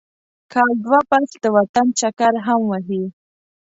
کال 0.53 0.73
دوه 0.85 0.99
پس 1.09 1.29
د 1.43 1.45
وطن 1.57 1.87
چکر 1.99 2.33
هم 2.45 2.61
وهي. 2.71 3.03